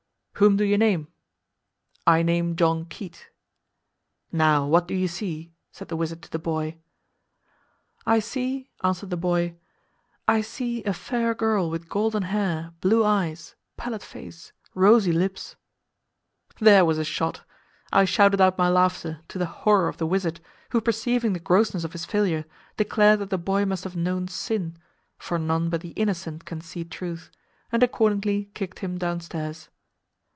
"Whom 0.35 0.57
do 0.57 0.63
you 0.63 0.75
name?"—"I 0.75 2.23
name 2.23 2.55
John 2.55 2.85
Keate."—"Now, 2.85 4.65
what 4.65 4.87
do 4.87 4.95
you 4.95 5.07
see?" 5.07 5.53
said 5.71 5.89
the 5.89 5.95
wizard 5.95 6.23
to 6.23 6.31
the 6.31 6.39
boy.—"I 8.09 8.17
see," 8.17 8.71
answered 8.83 9.11
the 9.11 9.17
boy, 9.17 9.57
"I 10.27 10.41
see 10.41 10.83
a 10.85 10.93
fair 10.95 11.35
girl 11.35 11.69
with 11.69 11.87
golden 11.87 12.23
hair, 12.23 12.73
blue 12.81 13.05
eyes, 13.05 13.53
pallid 13.77 14.01
face, 14.01 14.51
rosy 14.73 15.11
lips." 15.11 15.57
There 16.59 16.85
was 16.85 16.97
a 16.97 17.03
shot! 17.05 17.43
I 17.93 18.05
shouted 18.05 18.41
out 18.41 18.57
my 18.57 18.67
laughter 18.69 19.19
to 19.27 19.37
the 19.37 19.45
horror 19.45 19.89
of 19.89 19.97
the 19.97 20.07
wizard, 20.07 20.39
who 20.71 20.81
perceiving 20.81 21.33
the 21.33 21.39
grossness 21.39 21.83
of 21.83 21.91
his 21.93 22.05
failure, 22.05 22.45
declared 22.77 23.19
that 23.19 23.29
the 23.29 23.37
boy 23.37 23.63
must 23.63 23.83
have 23.83 23.95
known 23.95 24.27
sin 24.27 24.79
(for 25.19 25.37
none 25.37 25.69
but 25.69 25.81
the 25.81 25.89
innocent 25.91 26.45
can 26.45 26.61
see 26.61 26.83
truth), 26.83 27.29
and 27.71 27.83
accordingly 27.83 28.49
kicked 28.55 28.79
him 28.79 28.97
downstairs. 28.97 29.69